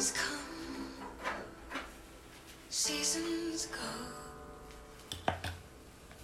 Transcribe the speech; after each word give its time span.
Seasons 0.00 0.16
come, 0.16 1.36
seasons 2.70 3.66
go. 3.66 5.34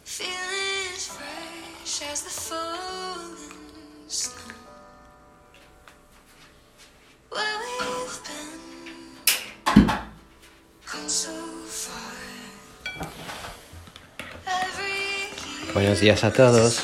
Feeling 0.02 0.94
as 0.94 1.06
fresh 1.08 2.10
as 2.10 2.22
the 2.22 2.30
falling 2.30 3.36
snow. 4.08 4.32
Where 7.28 7.58
we've 7.60 8.20
been, 8.24 9.90
come 10.86 11.08
so 11.08 11.34
far. 11.66 12.16
Every 14.46 15.28
year, 15.44 15.74
Buenos 15.74 16.00
días 16.00 16.24
a 16.24 16.32
todos. 16.32 16.80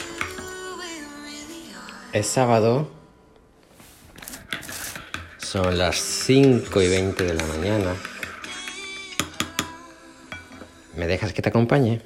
Es 2.12 2.26
sábado. 2.26 3.01
Son 5.52 5.76
las 5.76 5.96
5 5.96 6.80
y 6.80 6.88
20 6.88 7.24
de 7.24 7.34
la 7.34 7.44
mañana. 7.44 7.94
¿Me 10.96 11.06
dejas 11.06 11.34
que 11.34 11.42
te 11.42 11.50
acompañe? 11.50 12.00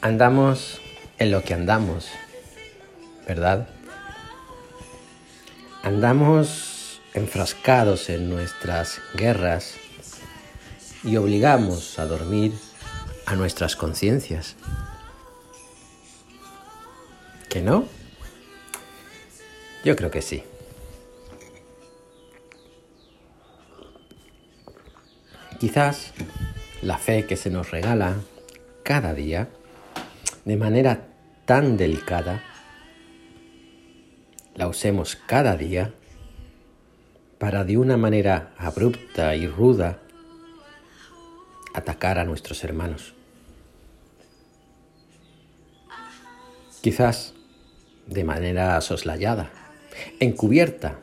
Andamos 0.00 0.80
en 1.18 1.30
lo 1.30 1.42
que 1.42 1.52
andamos, 1.52 2.08
¿verdad? 3.28 3.68
Andamos 5.82 7.02
enfrascados 7.12 8.08
en 8.08 8.30
nuestras 8.30 9.02
guerras 9.12 9.74
y 11.06 11.16
obligamos 11.16 12.00
a 12.00 12.06
dormir 12.06 12.52
a 13.26 13.36
nuestras 13.36 13.76
conciencias. 13.76 14.56
¿Que 17.48 17.62
no? 17.62 17.84
Yo 19.84 19.94
creo 19.94 20.10
que 20.10 20.20
sí. 20.20 20.42
Quizás 25.60 26.12
la 26.82 26.98
fe 26.98 27.24
que 27.24 27.36
se 27.36 27.50
nos 27.50 27.70
regala 27.70 28.16
cada 28.82 29.14
día 29.14 29.48
de 30.44 30.56
manera 30.56 31.06
tan 31.44 31.76
delicada, 31.76 32.42
la 34.56 34.66
usemos 34.66 35.14
cada 35.14 35.56
día 35.56 35.92
para 37.38 37.64
de 37.64 37.78
una 37.78 37.96
manera 37.96 38.52
abrupta 38.58 39.36
y 39.36 39.46
ruda 39.46 40.00
atacar 41.76 42.18
a 42.18 42.24
nuestros 42.24 42.64
hermanos. 42.64 43.12
Quizás 46.80 47.34
de 48.06 48.24
manera 48.24 48.80
soslayada, 48.80 49.50
encubierta, 50.18 51.00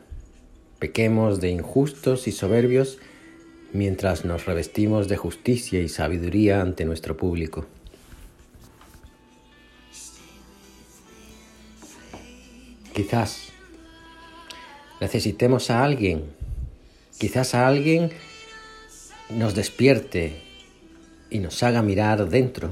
pequemos 0.80 1.40
de 1.40 1.50
injustos 1.50 2.26
y 2.26 2.32
soberbios 2.32 2.98
mientras 3.72 4.24
nos 4.24 4.46
revestimos 4.46 5.06
de 5.06 5.16
justicia 5.16 5.80
y 5.80 5.88
sabiduría 5.88 6.60
ante 6.60 6.84
nuestro 6.84 7.16
público. 7.16 7.66
Quizás 12.94 13.52
necesitemos 15.00 15.70
a 15.70 15.84
alguien, 15.84 16.24
quizás 17.18 17.54
a 17.54 17.68
alguien 17.68 18.10
nos 19.30 19.54
despierte 19.54 20.53
y 21.34 21.40
nos 21.40 21.64
haga 21.64 21.82
mirar 21.82 22.28
dentro, 22.28 22.70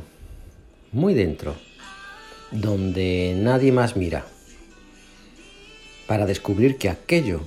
muy 0.92 1.14
dentro, 1.14 1.56
donde 2.52 3.34
nadie 3.36 3.72
más 3.72 3.96
mira, 3.96 4.24
para 6.06 6.26
descubrir 6.26 6.78
que 6.78 6.88
aquello 6.88 7.40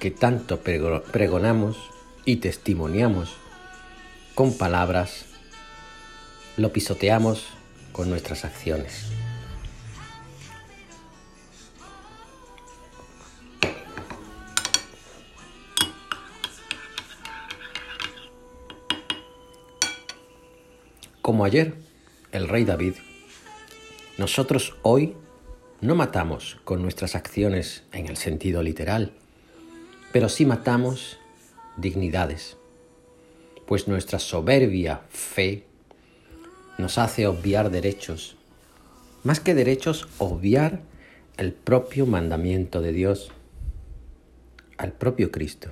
que 0.00 0.10
tanto 0.10 0.60
prego- 0.60 1.02
pregonamos 1.02 1.76
y 2.24 2.36
testimoniamos 2.36 3.34
con 4.34 4.56
palabras, 4.56 5.26
lo 6.56 6.72
pisoteamos 6.72 7.44
con 7.92 8.08
nuestras 8.08 8.46
acciones. 8.46 9.08
Como 21.22 21.44
ayer, 21.44 21.74
el 22.32 22.48
rey 22.48 22.64
David, 22.64 22.94
nosotros 24.18 24.74
hoy 24.82 25.14
no 25.80 25.94
matamos 25.94 26.58
con 26.64 26.82
nuestras 26.82 27.14
acciones 27.14 27.84
en 27.92 28.08
el 28.08 28.16
sentido 28.16 28.60
literal, 28.60 29.12
pero 30.12 30.28
sí 30.28 30.44
matamos 30.44 31.20
dignidades, 31.76 32.56
pues 33.66 33.86
nuestra 33.86 34.18
soberbia 34.18 35.02
fe 35.10 35.64
nos 36.76 36.98
hace 36.98 37.28
obviar 37.28 37.70
derechos, 37.70 38.36
más 39.22 39.38
que 39.38 39.54
derechos, 39.54 40.08
obviar 40.18 40.80
el 41.36 41.52
propio 41.52 42.04
mandamiento 42.04 42.80
de 42.80 42.92
Dios, 42.92 43.30
al 44.76 44.92
propio 44.92 45.30
Cristo. 45.30 45.70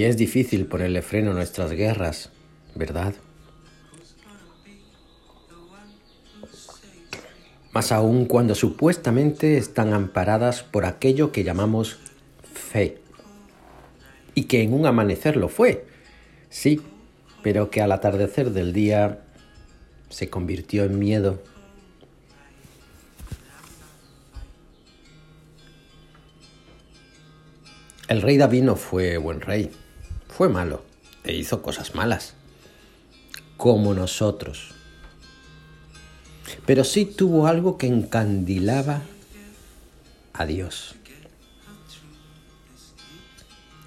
Y 0.00 0.04
es 0.04 0.16
difícil 0.16 0.64
ponerle 0.64 1.02
freno 1.02 1.32
a 1.32 1.34
nuestras 1.34 1.72
guerras, 1.72 2.30
¿verdad? 2.74 3.12
Más 7.74 7.92
aún 7.92 8.24
cuando 8.24 8.54
supuestamente 8.54 9.58
están 9.58 9.92
amparadas 9.92 10.62
por 10.62 10.86
aquello 10.86 11.32
que 11.32 11.44
llamamos 11.44 11.98
fe. 12.50 12.96
Y 14.34 14.44
que 14.44 14.62
en 14.62 14.72
un 14.72 14.86
amanecer 14.86 15.36
lo 15.36 15.50
fue, 15.50 15.84
sí, 16.48 16.80
pero 17.42 17.70
que 17.70 17.82
al 17.82 17.92
atardecer 17.92 18.52
del 18.52 18.72
día 18.72 19.20
se 20.08 20.30
convirtió 20.30 20.84
en 20.84 20.98
miedo. 20.98 21.42
El 28.08 28.22
rey 28.22 28.38
David 28.38 28.62
no 28.62 28.76
fue 28.76 29.18
buen 29.18 29.42
rey, 29.42 29.70
fue 30.40 30.48
malo 30.48 30.80
e 31.22 31.34
hizo 31.34 31.60
cosas 31.60 31.94
malas, 31.94 32.32
como 33.58 33.92
nosotros. 33.92 34.70
Pero 36.64 36.82
sí 36.82 37.04
tuvo 37.04 37.46
algo 37.46 37.76
que 37.76 37.86
encandilaba 37.86 39.02
a 40.32 40.46
Dios. 40.46 40.94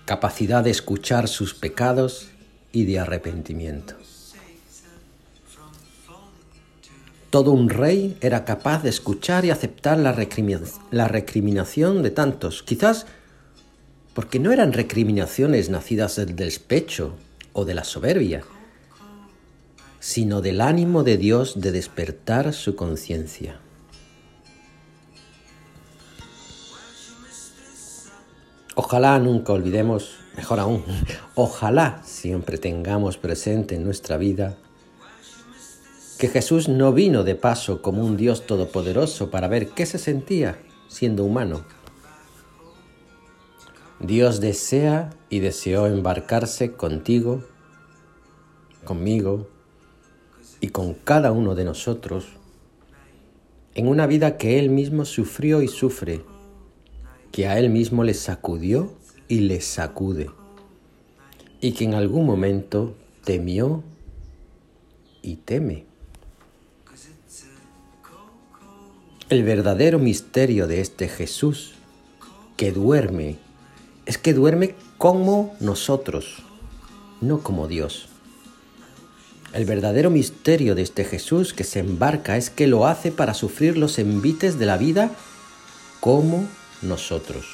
Capacidad 0.06 0.64
de 0.64 0.70
escuchar 0.70 1.28
sus 1.28 1.56
pecados 1.56 2.28
y 2.72 2.86
de 2.86 3.00
arrepentimiento. 3.00 3.96
Todo 7.32 7.50
un 7.50 7.68
rey 7.68 8.16
era 8.22 8.46
capaz 8.46 8.84
de 8.84 8.92
escuchar 8.92 9.44
y 9.44 9.50
aceptar 9.50 9.98
la, 9.98 10.16
la 10.92 11.08
recriminación 11.08 12.04
de 12.04 12.12
tantos, 12.12 12.62
quizás 12.62 13.08
porque 14.14 14.40
no 14.40 14.52
eran 14.52 14.74
recriminaciones 14.74 15.70
nacidas 15.70 16.16
del 16.16 16.36
despecho 16.36 17.16
o 17.54 17.66
de 17.66 17.74
la 17.74 17.84
soberbia, 17.84 18.44
sino 20.00 20.42
del 20.42 20.62
ánimo 20.62 21.04
de 21.04 21.18
Dios 21.18 21.60
de 21.62 21.72
despertar 21.72 22.54
su 22.54 22.76
conciencia. 22.76 23.60
Ojalá 28.76 29.18
nunca 29.20 29.54
olvidemos, 29.54 30.18
mejor 30.36 30.60
aún, 30.60 30.84
ojalá 31.36 32.02
siempre 32.04 32.58
tengamos 32.58 33.18
presente 33.18 33.76
en 33.76 33.84
nuestra 33.84 34.18
vida 34.18 34.58
que 36.18 36.28
Jesús 36.28 36.70
no 36.70 36.94
vino 36.94 37.24
de 37.24 37.36
paso 37.36 37.82
como 37.82 38.04
un 38.04 38.18
Dios 38.18 38.46
todopoderoso 38.46 39.30
para 39.30 39.48
ver 39.48 39.70
qué 39.70 39.86
se 39.86 39.98
sentía 39.98 40.58
siendo 40.88 41.24
humano. 41.24 41.66
Dios 44.04 44.42
desea 44.42 45.12
y 45.30 45.40
deseó 45.40 45.88
embarcarse 45.88 46.74
contigo, 46.74 47.42
conmigo 48.84 49.48
y 50.60 50.68
con 50.68 50.94
cada 50.94 51.32
uno 51.32 51.56
de 51.56 51.64
nosotros 51.64 52.26
en 53.76 53.88
una 53.88 54.06
vida 54.06 54.38
que 54.38 54.60
Él 54.60 54.70
mismo 54.70 55.06
sufrió 55.06 55.62
y 55.62 55.70
sufre, 55.70 56.22
que 57.32 57.48
a 57.48 57.58
Él 57.58 57.70
mismo 57.70 58.04
le 58.04 58.14
sacudió 58.14 58.94
y 59.30 59.40
le 59.40 59.62
sacude, 59.62 60.30
y 61.62 61.72
que 61.72 61.86
en 61.86 61.94
algún 61.94 62.26
momento 62.26 62.96
temió 63.24 63.84
y 65.22 65.38
teme. 65.38 65.86
El 69.30 69.44
verdadero 69.44 69.98
misterio 69.98 70.68
de 70.68 70.82
este 70.82 71.08
Jesús 71.08 71.76
que 72.58 72.74
duerme 72.74 73.38
es 74.06 74.18
que 74.18 74.34
duerme 74.34 74.76
como 74.98 75.56
nosotros, 75.60 76.38
no 77.22 77.40
como 77.40 77.68
Dios. 77.68 78.08
El 79.54 79.66
verdadero 79.66 80.10
misterio 80.10 80.76
de 80.76 80.82
este 80.82 81.06
Jesús 81.06 81.54
que 81.54 81.64
se 81.64 81.80
embarca 81.80 82.38
es 82.38 82.50
que 82.50 82.68
lo 82.68 82.88
hace 82.88 83.12
para 83.12 83.34
sufrir 83.34 83.78
los 83.78 84.00
envites 84.00 84.58
de 84.58 84.66
la 84.66 84.78
vida 84.78 85.12
como 86.00 86.48
nosotros. 86.82 87.46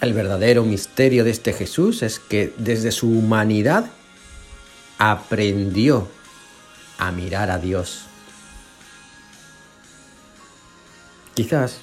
El 0.00 0.12
verdadero 0.14 0.64
misterio 0.64 1.22
de 1.22 1.30
este 1.30 1.52
Jesús 1.52 2.02
es 2.02 2.18
que 2.18 2.52
desde 2.58 2.90
su 2.90 3.08
humanidad 3.08 3.86
aprendió 4.98 6.08
a 6.98 7.12
mirar 7.12 7.52
a 7.52 7.58
Dios. 7.58 8.06
Quizás, 11.34 11.78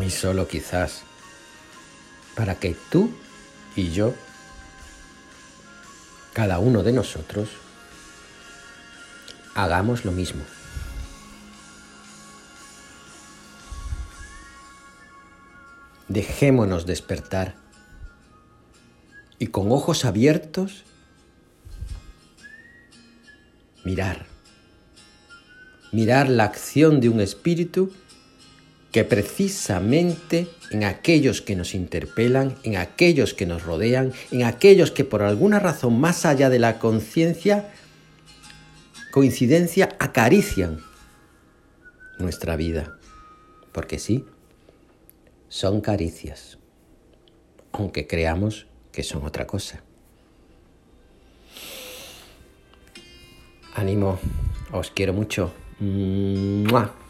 y 0.00 0.10
solo 0.10 0.48
quizás, 0.48 1.02
para 2.34 2.56
que 2.56 2.76
tú 2.90 3.10
y 3.76 3.92
yo, 3.92 4.14
cada 6.32 6.58
uno 6.58 6.82
de 6.82 6.92
nosotros, 6.92 7.48
hagamos 9.54 10.04
lo 10.04 10.12
mismo. 10.12 10.42
Dejémonos 16.08 16.86
despertar 16.86 17.54
y 19.38 19.48
con 19.48 19.72
ojos 19.72 20.04
abiertos 20.04 20.84
mirar. 23.84 24.26
Mirar 25.90 26.28
la 26.28 26.44
acción 26.44 27.00
de 27.00 27.08
un 27.08 27.20
espíritu 27.20 27.92
que 28.92 29.04
precisamente 29.04 30.48
en 30.70 30.84
aquellos 30.84 31.40
que 31.40 31.56
nos 31.56 31.74
interpelan, 31.74 32.56
en 32.62 32.76
aquellos 32.76 33.32
que 33.32 33.46
nos 33.46 33.62
rodean, 33.62 34.12
en 34.30 34.44
aquellos 34.44 34.90
que 34.90 35.04
por 35.04 35.22
alguna 35.22 35.58
razón 35.58 35.98
más 35.98 36.26
allá 36.26 36.50
de 36.50 36.58
la 36.58 36.78
conciencia, 36.78 37.72
coincidencia, 39.10 39.96
acarician 39.98 40.80
nuestra 42.18 42.54
vida. 42.56 42.98
Porque 43.72 43.98
sí, 43.98 44.26
son 45.48 45.80
caricias, 45.80 46.58
aunque 47.72 48.06
creamos 48.06 48.66
que 48.92 49.02
son 49.02 49.24
otra 49.24 49.46
cosa. 49.46 49.82
Ánimo, 53.74 54.18
os 54.70 54.90
quiero 54.90 55.14
mucho. 55.14 55.50
¡Mua! 55.80 57.01